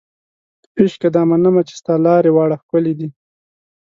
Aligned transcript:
عشقه 0.79 1.07
دا 1.15 1.21
منمه 1.31 1.61
چې 1.67 1.73
ستا 1.79 1.93
لارې 2.05 2.31
واړې 2.35 2.57
ښکلې 2.61 2.93
دي 2.99 3.09